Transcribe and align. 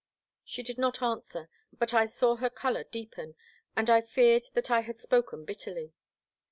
She 0.43 0.63
did 0.63 0.79
not 0.79 1.03
answer, 1.03 1.47
but 1.77 1.93
I 1.93 2.07
saw 2.07 2.37
her 2.37 2.49
colour 2.49 2.85
deepen, 2.85 3.35
and 3.75 3.87
I 3.87 4.01
feared 4.01 4.47
that 4.55 4.71
I 4.71 4.79
had 4.79 4.97
spoken 4.97 5.45
bitterly. 5.45 5.93